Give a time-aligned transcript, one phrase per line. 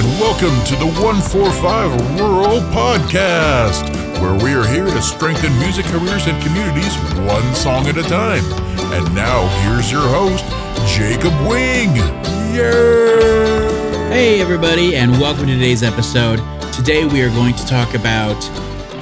[0.00, 3.84] and welcome to the 145 Rural Podcast,
[4.18, 6.96] where we are here to strengthen music careers and communities
[7.28, 8.42] one song at a time.
[8.94, 10.42] And now, here's your host,
[10.96, 11.94] Jacob Wing.
[12.54, 14.08] Yay!
[14.08, 16.38] Hey, everybody, and welcome to today's episode.
[16.72, 18.42] Today, we are going to talk about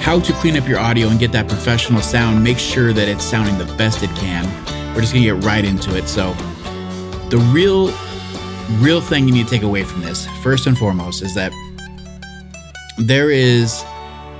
[0.01, 2.43] how to clean up your audio and get that professional sound.
[2.43, 4.43] Make sure that it's sounding the best it can.
[4.93, 6.09] We're just going to get right into it.
[6.09, 6.33] So,
[7.29, 7.87] the real
[8.77, 11.51] real thing you need to take away from this, first and foremost, is that
[12.99, 13.83] there is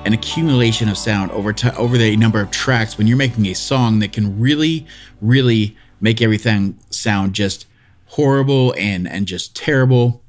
[0.05, 3.53] an accumulation of sound over t- over the number of tracks when you're making a
[3.53, 4.85] song that can really,
[5.21, 7.65] really make everything sound just
[8.05, 10.21] horrible and and just terrible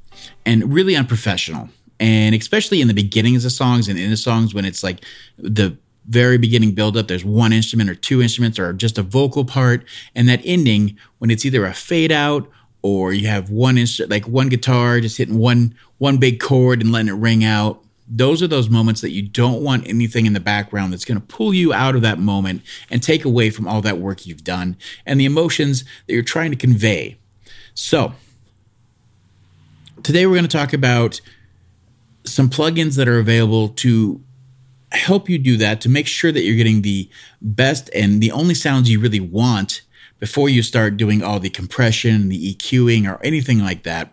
[0.45, 1.69] and really unprofessional.
[1.99, 5.05] And especially in the beginnings of songs and in the songs when it's like
[5.39, 5.77] the
[6.09, 9.85] very beginning build up, there's one instrument or two instruments or just a vocal part,
[10.15, 12.51] and that ending when it's either a fade out
[12.83, 16.93] or you have one instrument like one guitar just hitting one one big chord and
[16.93, 17.85] letting it ring out.
[18.13, 21.27] Those are those moments that you don't want anything in the background that's going to
[21.27, 24.77] pull you out of that moment and take away from all that work you've done
[25.07, 27.19] and the emotions that you're trying to convey.
[27.75, 28.15] So
[30.03, 31.21] today we're going to talk about
[32.25, 34.21] some plugins that are available to
[34.93, 37.09] help you do that to make sure that you're getting the
[37.41, 39.83] best and the only sounds you really want
[40.21, 44.13] before you start doing all the compression, the EQing, or anything like that.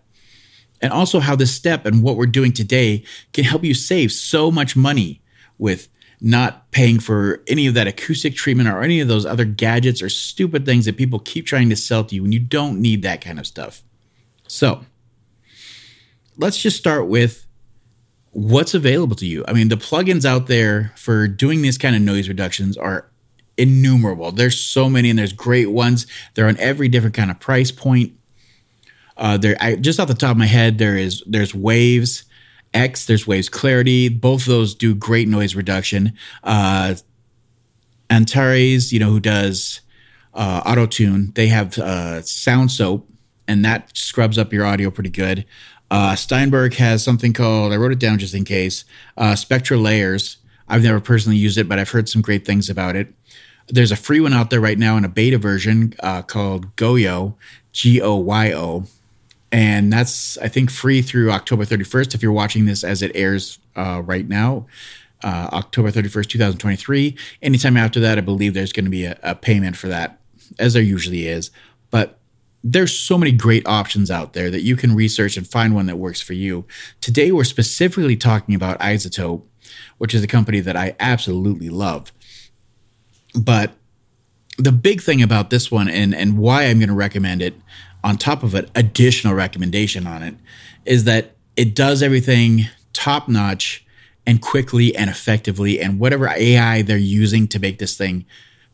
[0.81, 4.49] And also how this step and what we're doing today can help you save so
[4.49, 5.21] much money
[5.57, 10.01] with not paying for any of that acoustic treatment or any of those other gadgets
[10.01, 13.03] or stupid things that people keep trying to sell to you when you don't need
[13.03, 13.83] that kind of stuff.
[14.47, 14.85] So,
[16.37, 17.45] let's just start with
[18.31, 19.43] what's available to you.
[19.47, 23.09] I mean, the plugins out there for doing these kind of noise reductions are
[23.57, 24.31] innumerable.
[24.31, 26.07] There's so many, and there's great ones.
[26.33, 28.13] They're on every different kind of price point.
[29.15, 32.23] Uh, there, I, just off the top of my head, there is there's Waves
[32.73, 34.09] X, there's Waves Clarity.
[34.09, 36.13] Both of those do great noise reduction.
[36.43, 36.95] Uh,
[38.09, 39.81] Antares, you know, who does
[40.33, 43.03] uh, auto tune, they have uh, SoundSoap,
[43.47, 45.45] and that scrubs up your audio pretty good.
[45.89, 48.85] Uh, Steinberg has something called, I wrote it down just in case,
[49.17, 50.37] uh, SpectraLayers.
[50.67, 53.13] I've never personally used it, but I've heard some great things about it.
[53.69, 57.35] There's a free one out there right now in a beta version uh, called Goyo,
[57.73, 58.85] G O Y O,
[59.51, 62.15] and that's I think free through October 31st.
[62.15, 64.67] If you're watching this as it airs uh, right now,
[65.23, 67.15] uh, October 31st, 2023.
[67.41, 70.19] Anytime after that, I believe there's going to be a, a payment for that,
[70.59, 71.51] as there usually is.
[71.89, 72.19] But
[72.63, 75.97] there's so many great options out there that you can research and find one that
[75.97, 76.65] works for you.
[77.01, 79.43] Today, we're specifically talking about iZotope,
[79.97, 82.11] which is a company that I absolutely love.
[83.37, 83.73] But
[84.57, 87.53] the big thing about this one and, and why I'm going to recommend it
[88.03, 90.35] on top of an additional recommendation on it
[90.85, 93.85] is that it does everything top notch
[94.25, 95.79] and quickly and effectively.
[95.79, 98.25] And whatever AI they're using to make this thing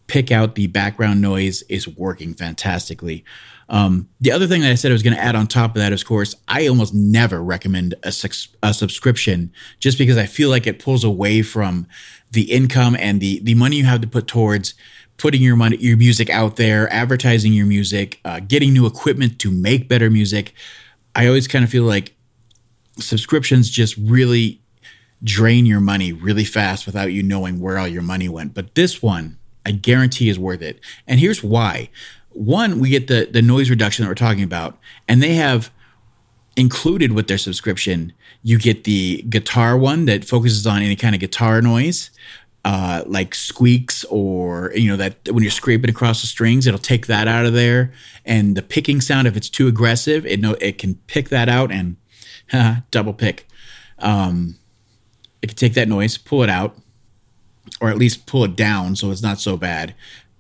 [0.07, 3.23] pick out the background noise is working fantastically.
[3.69, 5.81] Um, the other thing that I said I was going to add on top of
[5.81, 8.13] that is, of course, I almost never recommend a,
[8.61, 11.87] a subscription just because I feel like it pulls away from
[12.31, 14.73] the income and the the money you have to put towards
[15.17, 19.51] putting your money your music out there, advertising your music, uh, getting new equipment to
[19.51, 20.53] make better music.
[21.15, 22.15] I always kind of feel like
[22.99, 24.61] subscriptions just really
[25.23, 28.53] drain your money really fast without you knowing where all your money went.
[28.53, 30.79] But this one, I guarantee is worth it.
[31.07, 31.89] And here's why
[32.33, 35.71] one, we get the the noise reduction that we're talking about, and they have
[36.55, 38.13] included with their subscription.
[38.41, 42.09] You get the guitar one that focuses on any kind of guitar noise,
[42.65, 47.07] uh, like squeaks or you know that when you're scraping across the strings, it'll take
[47.07, 47.93] that out of there.
[48.25, 51.71] And the picking sound, if it's too aggressive, it know it can pick that out
[51.71, 51.97] and
[52.91, 53.47] double pick.
[53.99, 54.55] Um,
[55.41, 56.77] it can take that noise, pull it out,
[57.83, 59.93] or at least pull it down so it's not so bad.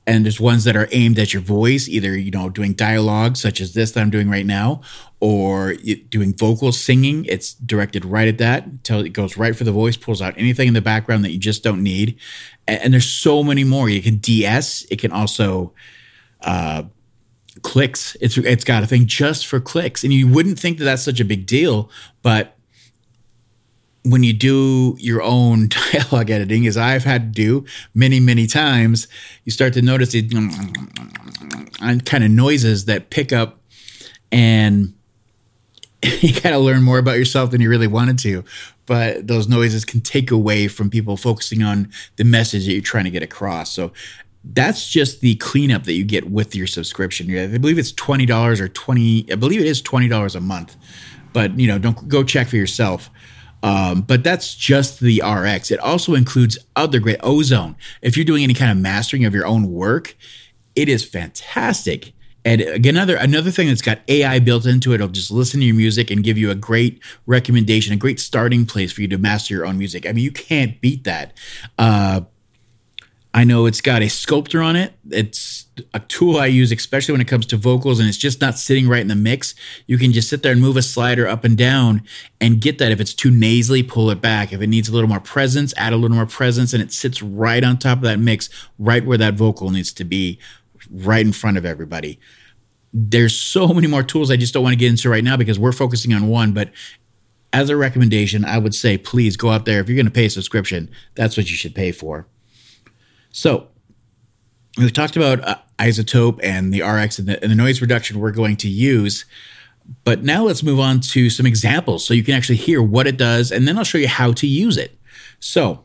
[0.07, 3.59] And there's ones that are aimed at your voice either you know doing dialogue such
[3.59, 4.81] as this that i'm doing right now
[5.19, 5.75] or
[6.09, 7.25] doing vocal singing.
[7.25, 8.65] It's directed right at that.
[8.65, 11.39] Until it goes right for the voice pulls out anything in the background that you
[11.39, 12.17] just don't need.
[12.65, 13.89] And, and there's so many more.
[13.89, 15.73] You can ds it can also
[16.41, 16.83] uh,
[17.61, 18.15] clicks.
[18.21, 20.05] It's it's got a thing just for clicks.
[20.05, 21.89] And you wouldn't think that that's such a big deal
[22.21, 22.52] but
[24.05, 29.07] when you do your own dialogue editing, as I've had to do many, many times,
[29.45, 30.23] you start to notice the
[32.05, 33.59] kind of noises that pick up,
[34.31, 34.93] and
[36.03, 38.43] you kind of learn more about yourself than you really wanted to.
[38.85, 43.05] But those noises can take away from people focusing on the message that you're trying
[43.05, 43.71] to get across.
[43.71, 43.93] So
[44.43, 47.33] that's just the cleanup that you get with your subscription.
[47.37, 49.25] I believe it's twenty dollars or twenty.
[49.31, 50.75] I believe it is twenty dollars a month
[51.33, 53.09] but you know, don't go check for yourself.
[53.63, 55.71] Um, but that's just the RX.
[55.71, 57.75] It also includes other great Ozone.
[58.01, 60.15] If you're doing any kind of mastering of your own work,
[60.75, 62.13] it is fantastic.
[62.45, 64.95] And again, another another thing that's got AI built into it.
[64.95, 68.65] It'll just listen to your music and give you a great recommendation, a great starting
[68.65, 70.05] place for you to master your own music.
[70.05, 71.37] I mean, you can't beat that.
[71.79, 72.21] Uh,
[73.35, 74.93] I know it's got a sculptor on it.
[75.09, 78.59] It's a tool I use, especially when it comes to vocals, and it's just not
[78.59, 79.55] sitting right in the mix.
[79.87, 82.03] You can just sit there and move a slider up and down
[82.39, 82.91] and get that.
[82.91, 84.53] If it's too nasally, pull it back.
[84.53, 87.23] If it needs a little more presence, add a little more presence, and it sits
[87.23, 90.37] right on top of that mix, right where that vocal needs to be,
[90.91, 92.19] right in front of everybody.
[92.93, 95.57] There's so many more tools I just don't want to get into right now because
[95.57, 96.71] we're focusing on one, but
[97.51, 99.79] as a recommendation, I would say please go out there.
[99.79, 102.27] If you're going to pay a subscription, that's what you should pay for.
[103.33, 103.67] So
[104.77, 108.31] we've talked about uh, iZotope and the RX and the, and the noise reduction we're
[108.31, 109.25] going to use.
[110.05, 113.17] But now let's move on to some examples so you can actually hear what it
[113.17, 114.97] does, and then I'll show you how to use it.
[115.41, 115.83] So,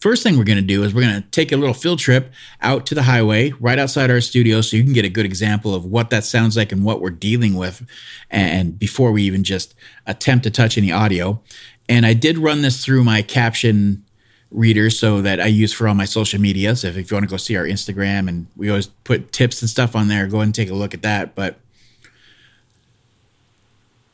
[0.00, 2.32] first thing we're going to do is we're going to take a little field trip
[2.60, 5.74] out to the highway right outside our studio so you can get a good example
[5.76, 7.86] of what that sounds like and what we're dealing with
[8.30, 9.74] and before we even just
[10.06, 11.40] attempt to touch any audio.
[11.88, 14.04] And I did run this through my caption
[14.50, 16.76] reader so that I use for all my social media.
[16.76, 19.60] So if, if you want to go see our Instagram and we always put tips
[19.60, 21.34] and stuff on there, go and take a look at that.
[21.34, 21.58] But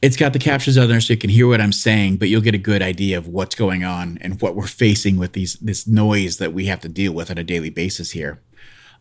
[0.01, 2.41] it's got the captions on there so you can hear what I'm saying, but you'll
[2.41, 5.87] get a good idea of what's going on and what we're facing with these this
[5.87, 8.41] noise that we have to deal with on a daily basis here.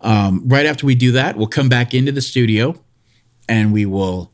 [0.01, 2.79] Um, right after we do that, we'll come back into the studio
[3.49, 4.31] and we will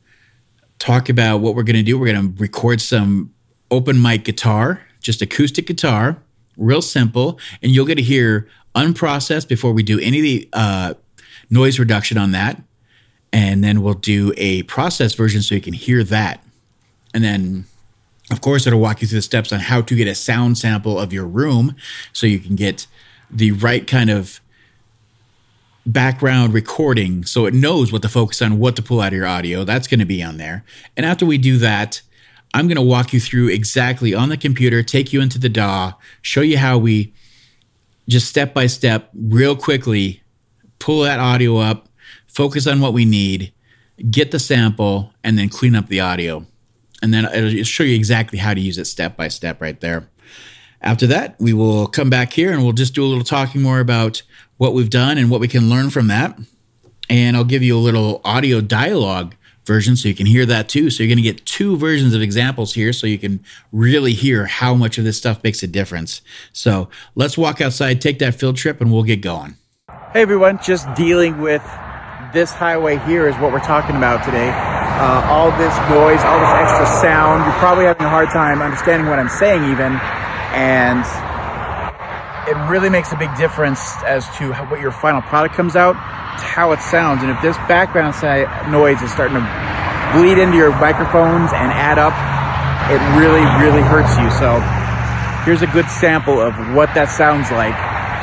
[0.79, 1.97] talk about what we're going to do.
[1.97, 3.33] We're going to record some
[3.71, 6.17] open mic guitar, just acoustic guitar
[6.57, 10.93] real simple, and you'll get to hear unprocessed before we do any of the uh,
[11.49, 12.61] noise reduction on that.
[13.33, 16.43] And then we'll do a processed version so you can hear that.
[17.13, 17.65] And then,
[18.31, 20.99] of course, it'll walk you through the steps on how to get a sound sample
[20.99, 21.75] of your room
[22.13, 22.87] so you can get
[23.29, 24.39] the right kind of
[25.85, 29.25] background recording so it knows what to focus on, what to pull out of your
[29.25, 29.63] audio.
[29.63, 30.63] That's going to be on there.
[30.95, 32.01] And after we do that,
[32.53, 35.93] I'm going to walk you through exactly on the computer, take you into the DAW,
[36.21, 37.13] show you how we
[38.07, 40.21] just step by step, real quickly,
[40.79, 41.89] pull that audio up,
[42.27, 43.51] focus on what we need,
[44.09, 46.45] get the sample, and then clean up the audio.
[47.01, 50.09] And then it'll show you exactly how to use it step by step right there.
[50.81, 53.79] After that, we will come back here and we'll just do a little talking more
[53.79, 54.21] about
[54.57, 56.37] what we've done and what we can learn from that.
[57.09, 59.35] And I'll give you a little audio dialogue
[59.67, 60.89] version so you can hear that too.
[60.89, 64.47] So you're going to get two versions of examples here so you can really hear
[64.47, 66.21] how much of this stuff makes a difference.
[66.53, 69.57] So let's walk outside, take that field trip, and we'll get going.
[70.13, 71.61] Hey everyone, just dealing with
[72.33, 74.49] this highway here is what we're talking about today.
[74.49, 77.45] Uh, all this noise, all this extra sound.
[77.45, 79.99] You're probably having a hard time understanding what I'm saying, even.
[80.55, 81.05] And
[82.47, 85.93] it really makes a big difference as to how, what your final product comes out,
[85.93, 87.21] to how it sounds.
[87.21, 88.15] And if this background
[88.71, 89.43] noise is starting to
[90.15, 92.15] bleed into your microphones and add up,
[92.87, 94.31] it really, really hurts you.
[94.39, 94.63] So
[95.43, 97.75] here's a good sample of what that sounds like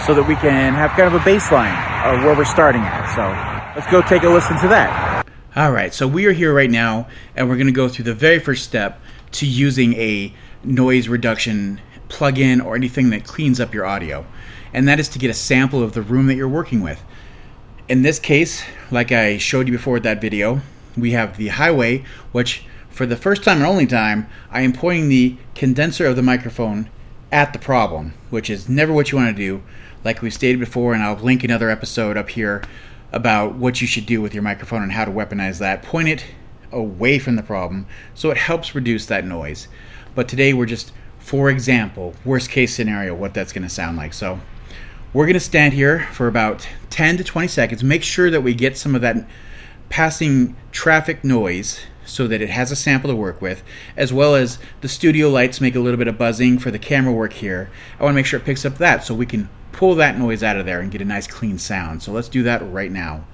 [0.07, 3.05] so that we can have kind of a baseline of where we're starting at.
[3.15, 3.29] So
[3.77, 5.27] let's go take a listen to that.
[5.55, 8.15] All right, so we are here right now, and we're going to go through the
[8.15, 9.01] very first step
[9.33, 14.27] to using a noise reduction plugin or anything that cleans up your audio,
[14.73, 17.03] and that is to get a sample of the room that you're working with.
[17.89, 20.61] In this case, like I showed you before with that video,
[20.97, 25.09] we have the highway, which for the first time and only time, I am pointing
[25.09, 26.89] the condenser of the microphone
[27.33, 29.63] at the problem, which is never what you want to do.
[30.05, 32.63] Like we stated before, and I'll link another episode up here
[33.11, 35.83] about what you should do with your microphone and how to weaponize that.
[35.83, 36.25] Point it
[36.71, 39.69] away from the problem so it helps reduce that noise.
[40.15, 40.93] But today we're just
[41.25, 44.13] for example, worst case scenario, what that's going to sound like.
[44.13, 44.41] So
[45.15, 48.53] we're going to stand here for about 10 to 20 seconds, make sure that we
[48.53, 49.27] get some of that
[49.89, 53.63] passing traffic noise so that it has a sample to work with,
[53.97, 57.15] as well as the studio lights make a little bit of buzzing for the camera
[57.15, 57.71] work here.
[57.99, 60.43] I want to make sure it picks up that so we can pull that noise
[60.43, 62.03] out of there and get a nice clean sound.
[62.03, 63.25] So let's do that right now.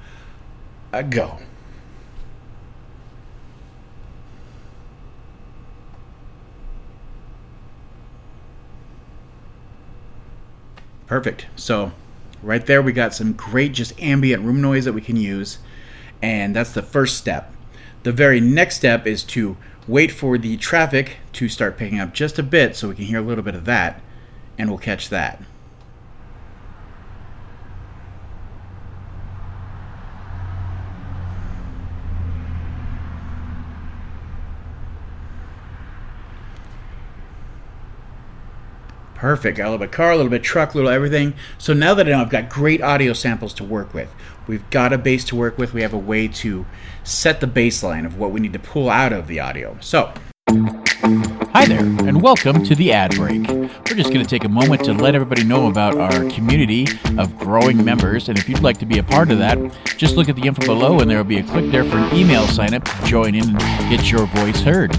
[0.92, 1.40] Uh, go.
[11.10, 11.46] Perfect.
[11.56, 11.90] So
[12.40, 15.58] right there we got some great just ambient room noise that we can use.
[16.22, 17.52] And that's the first step.
[18.04, 19.56] The very next step is to
[19.88, 23.18] wait for the traffic to start picking up just a bit so we can hear
[23.18, 24.00] a little bit of that
[24.56, 25.42] and we'll catch that.
[39.20, 39.58] Perfect.
[39.58, 41.34] Got a little bit car, a little bit truck, a little everything.
[41.58, 44.08] So now that I know I've got great audio samples to work with,
[44.46, 46.64] we've got a bass to work with, we have a way to
[47.04, 49.76] set the baseline of what we need to pull out of the audio.
[49.80, 50.14] So
[50.48, 53.46] Hi there, and welcome to the ad break.
[53.78, 56.86] We're just going to take a moment to let everybody know about our community
[57.18, 58.28] of growing members.
[58.28, 59.58] And if you'd like to be a part of that,
[59.96, 62.14] just look at the info below, and there will be a click there for an
[62.14, 63.58] email sign up to join in and
[63.90, 64.92] get your voice heard.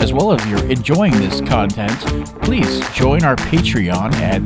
[0.00, 1.98] As well as you're enjoying this content,
[2.42, 4.42] please join our Patreon at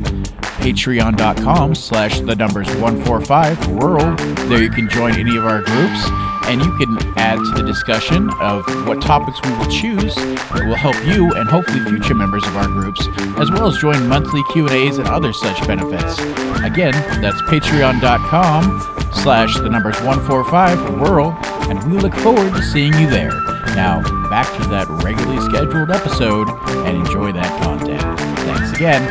[0.57, 4.15] patreon.com slash the numbers 145 rural.
[4.47, 6.09] There you can join any of our groups
[6.47, 10.75] and you can add to the discussion of what topics we will choose that will
[10.75, 13.05] help you and hopefully future members of our groups,
[13.37, 16.19] as well as join monthly Q&As and other such benefits.
[16.63, 21.31] Again, that's patreon.com slash the numbers 145 rural,
[21.69, 23.31] and we look forward to seeing you there.
[23.75, 26.49] Now, back to that regularly scheduled episode
[26.85, 28.01] and enjoy that content.
[28.39, 29.03] Thanks again.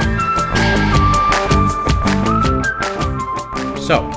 [3.78, 4.08] So,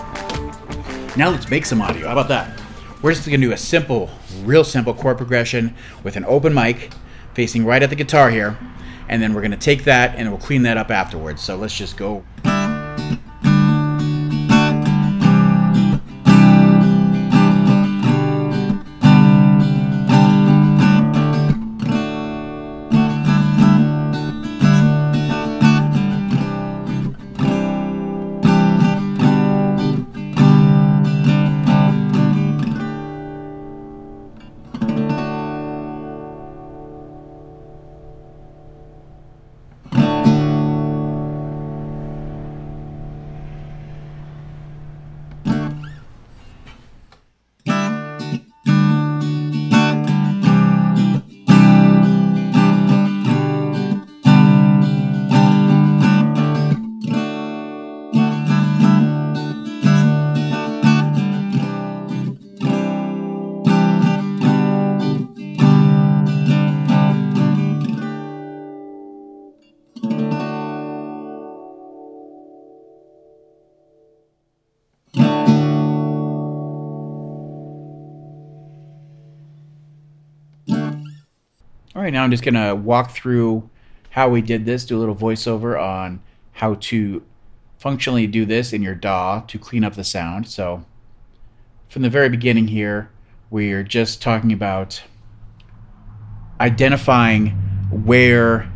[1.17, 2.07] now let's make some audio.
[2.07, 2.61] How about that?
[3.01, 4.09] We're just going to do a simple,
[4.43, 6.91] real simple chord progression with an open mic
[7.33, 8.57] facing right at the guitar here.
[9.09, 11.41] And then we're going to take that and we'll clean that up afterwards.
[11.41, 12.23] So let's just go.
[81.99, 83.69] All right, now I'm just going to walk through
[84.11, 86.21] how we did this, do a little voiceover on
[86.53, 87.21] how to
[87.77, 90.47] functionally do this in your DAW to clean up the sound.
[90.47, 90.85] So,
[91.89, 93.11] from the very beginning here,
[93.49, 95.03] we're just talking about
[96.61, 97.49] identifying
[97.91, 98.71] where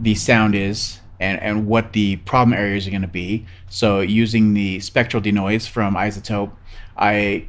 [0.00, 3.44] the sound is and, and what the problem areas are going to be.
[3.68, 6.52] So, using the spectral denoise from iZotope,
[6.96, 7.48] I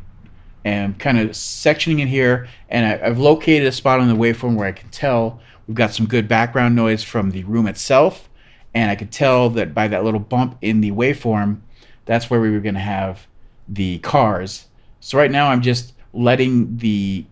[0.68, 4.56] am kind of sectioning it here, and I, have located a spot on the waveform
[4.56, 8.30] where I can tell we've got some good background noise from the room itself,
[8.74, 11.62] and I could tell that by that little bump in the waveform,
[12.06, 13.28] that's where we were going to have
[13.68, 14.68] the cars.
[15.00, 17.26] So right now I'm just letting the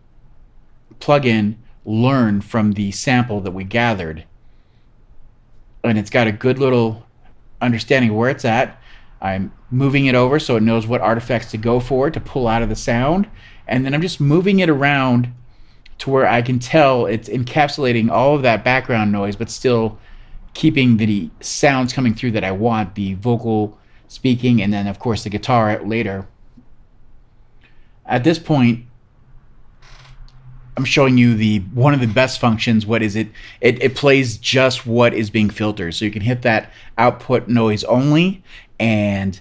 [1.00, 4.25] plugin learn from the sample that we gathered.
[5.84, 7.06] And it's got a good little
[7.62, 8.82] understanding of where it's at.
[9.22, 12.62] I'm moving it over so it knows what artifacts to go for to pull out
[12.62, 13.29] of the sound.
[13.67, 15.34] And then I'm just moving it around
[15.98, 19.98] to where I can tell it's encapsulating all of that background noise, but still
[20.53, 23.77] keeping the sounds coming through that I want the vocal
[24.08, 26.27] speaking, and then, of course, the guitar later.
[28.05, 28.86] At this point,
[30.77, 32.86] I'm showing you the one of the best functions.
[32.86, 33.29] What is it?
[33.62, 35.94] It, it plays just what is being filtered.
[35.96, 38.44] So you can hit that output noise only,
[38.79, 39.39] and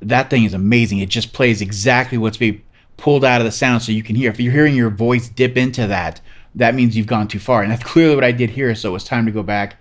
[0.00, 0.98] that thing is amazing.
[0.98, 2.62] It just plays exactly what's being
[2.96, 4.30] pulled out of the sound so you can hear.
[4.30, 6.20] If you're hearing your voice dip into that,
[6.54, 7.62] that means you've gone too far.
[7.62, 8.74] And that's clearly what I did here.
[8.74, 9.76] So it was time to go back,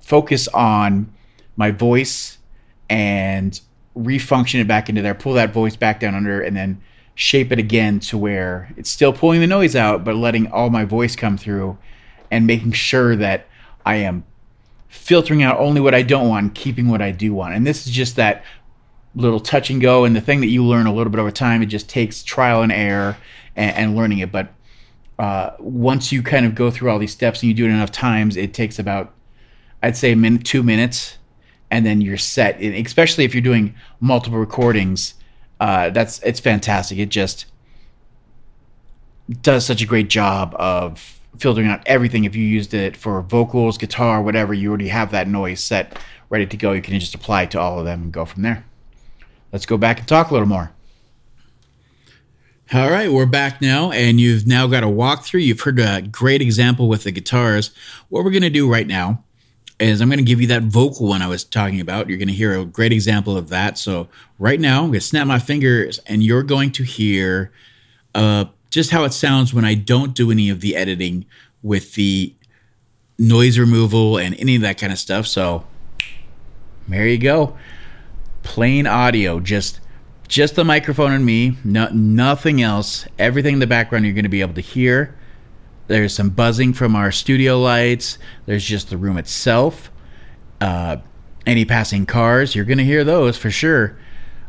[0.00, 1.12] focus on
[1.56, 2.38] my voice,
[2.90, 3.60] and
[3.96, 6.80] refunction it back into there, pull that voice back down under, and then
[7.14, 10.84] shape it again to where it's still pulling the noise out, but letting all my
[10.84, 11.78] voice come through
[12.30, 13.46] and making sure that
[13.86, 14.24] I am
[14.88, 17.54] filtering out only what I don't want, keeping what I do want.
[17.54, 18.44] And this is just that
[19.14, 20.04] little touch and go.
[20.04, 22.62] And the thing that you learn a little bit over time, it just takes trial
[22.62, 23.16] and error
[23.56, 24.32] and, and learning it.
[24.32, 24.52] But
[25.18, 27.92] uh, once you kind of go through all these steps and you do it enough
[27.92, 29.12] times, it takes about,
[29.82, 31.18] I'd say, a minute, two minutes,
[31.70, 32.60] and then you're set.
[32.60, 35.14] And especially if you're doing multiple recordings,
[35.60, 36.98] uh, that's it's fantastic.
[36.98, 37.46] It just
[39.40, 42.24] does such a great job of filtering out everything.
[42.24, 46.46] If you used it for vocals, guitar, whatever, you already have that noise set ready
[46.46, 46.72] to go.
[46.72, 48.64] You can just apply it to all of them and go from there
[49.54, 50.72] let's go back and talk a little more.
[52.72, 55.44] All right, we're back now, and you've now got a walkthrough.
[55.44, 57.70] You've heard a great example with the guitars.
[58.08, 59.22] What we're going to do right now
[59.78, 62.08] is I'm going to give you that vocal one I was talking about.
[62.08, 63.78] You're going to hear a great example of that.
[63.78, 64.08] So
[64.40, 67.52] right now, I'm going to snap my fingers, and you're going to hear
[68.12, 71.26] uh, just how it sounds when I don't do any of the editing
[71.62, 72.34] with the
[73.20, 75.28] noise removal and any of that kind of stuff.
[75.28, 75.64] So
[76.88, 77.56] there you go,
[78.44, 79.80] plain audio, just
[80.28, 83.06] just the microphone and me, no, nothing else.
[83.18, 85.14] Everything in the background you're going to be able to hear.
[85.86, 88.18] There's some buzzing from our studio lights.
[88.46, 89.90] There's just the room itself.
[90.60, 90.98] Uh,
[91.46, 93.98] any passing cars, you're going to hear those for sure.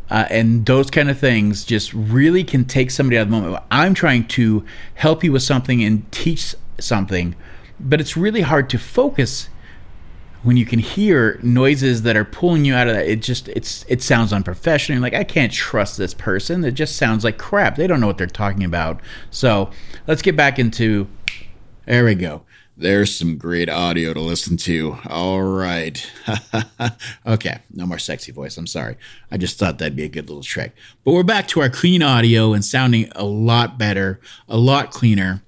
[0.10, 3.64] Uh, and those kind of things just really can take somebody out of the moment.
[3.72, 7.36] I'm trying to help you with something and teach something,
[7.80, 9.50] but it's really hard to focus
[10.46, 13.08] when you can hear noises that are pulling you out of that.
[13.08, 14.98] It just it's it sounds unprofessional.
[14.98, 16.64] You're like I can't trust this person.
[16.64, 17.75] It just sounds like crap.
[17.75, 19.02] They don't know what they're talking about.
[19.32, 19.72] So
[20.08, 21.08] let's get back into
[21.86, 22.44] there we go.
[22.78, 24.98] There's some great audio to listen to.
[25.08, 26.06] All right.
[27.25, 28.58] okay, no more sexy voice.
[28.58, 28.98] I'm sorry.
[29.32, 30.75] I just thought that'd be a good little trick.
[31.04, 35.42] But we're back to our clean audio and sounding a lot better, a lot cleaner.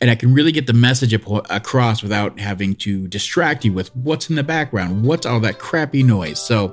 [0.00, 4.30] And I can really get the message across without having to distract you with what's
[4.30, 6.40] in the background, what's all that crappy noise.
[6.40, 6.72] So,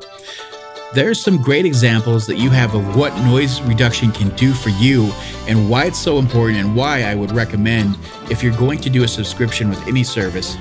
[0.93, 5.11] there's some great examples that you have of what noise reduction can do for you
[5.47, 7.97] and why it's so important and why I would recommend
[8.31, 10.55] if you're going to do a subscription with any service,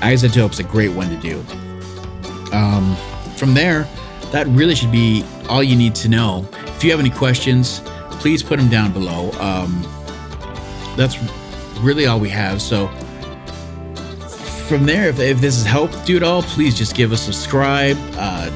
[0.00, 1.38] iZotope is a great one to do.
[2.52, 2.96] Um,
[3.36, 3.88] from there,
[4.30, 6.46] that really should be all you need to know.
[6.66, 9.30] If you have any questions, please put them down below.
[9.40, 9.82] Um,
[10.96, 11.16] that's
[11.78, 12.60] really all we have.
[12.60, 12.88] So
[14.68, 17.32] from there, if, if this has helped you at all, please just give us a
[17.32, 17.96] subscribe.
[18.14, 18.50] Uh,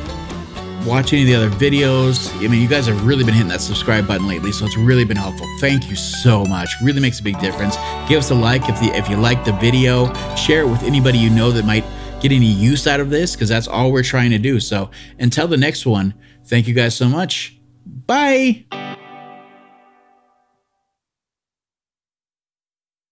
[0.84, 2.34] watch any of the other videos.
[2.44, 5.04] I mean, you guys have really been hitting that subscribe button lately, so it's really
[5.04, 5.46] been helpful.
[5.60, 6.74] Thank you so much.
[6.82, 7.76] Really makes a big difference.
[8.08, 10.12] Give us a like if the if you like the video.
[10.34, 11.84] Share it with anybody you know that might
[12.20, 14.60] get any use out of this because that's all we're trying to do.
[14.60, 16.14] So until the next one,
[16.46, 17.58] thank you guys so much.
[17.86, 18.79] Bye.